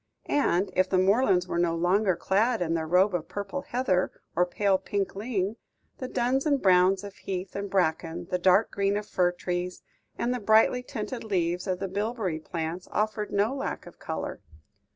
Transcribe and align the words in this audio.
And, 0.25 0.71
if 0.75 0.89
the 0.89 0.97
moorlands 0.97 1.47
were 1.47 1.59
no 1.59 1.75
longer 1.75 2.15
clad 2.15 2.59
in 2.59 2.73
their 2.73 2.87
robe 2.87 3.13
of 3.13 3.27
purple 3.27 3.61
heather, 3.61 4.11
or 4.35 4.47
pale 4.47 4.79
pink 4.79 5.13
ling, 5.15 5.57
the 5.99 6.07
duns 6.07 6.47
and 6.47 6.59
browns 6.59 7.03
of 7.03 7.13
heath 7.13 7.55
and 7.55 7.69
bracken, 7.69 8.25
the 8.31 8.39
dark 8.39 8.71
green 8.71 8.97
of 8.97 9.05
fir 9.05 9.31
trees, 9.31 9.83
and 10.17 10.33
the 10.33 10.39
brightly 10.39 10.81
tinted 10.81 11.23
leaves 11.23 11.67
of 11.67 11.77
the 11.77 11.87
bilberry 11.87 12.39
plants 12.39 12.87
offered 12.91 13.31
no 13.31 13.53
lack 13.53 13.85
of 13.85 13.99
colour. 13.99 14.41